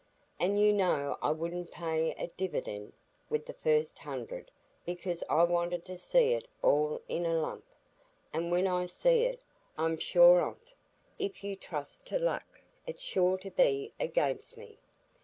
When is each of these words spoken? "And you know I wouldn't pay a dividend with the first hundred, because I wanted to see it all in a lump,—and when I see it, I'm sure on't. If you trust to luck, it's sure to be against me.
"And 0.39 0.59
you 0.59 0.73
know 0.73 1.19
I 1.21 1.29
wouldn't 1.31 1.69
pay 1.71 2.13
a 2.13 2.25
dividend 2.29 2.93
with 3.29 3.45
the 3.45 3.53
first 3.53 3.99
hundred, 3.99 4.49
because 4.83 5.23
I 5.29 5.43
wanted 5.43 5.85
to 5.85 5.95
see 5.95 6.33
it 6.33 6.47
all 6.63 6.99
in 7.07 7.23
a 7.23 7.35
lump,—and 7.39 8.49
when 8.51 8.65
I 8.65 8.87
see 8.87 9.25
it, 9.25 9.43
I'm 9.77 9.97
sure 9.97 10.41
on't. 10.41 10.73
If 11.19 11.43
you 11.43 11.55
trust 11.55 12.03
to 12.05 12.17
luck, 12.17 12.61
it's 12.87 13.03
sure 13.03 13.37
to 13.37 13.51
be 13.51 13.93
against 13.99 14.57
me. 14.57 14.79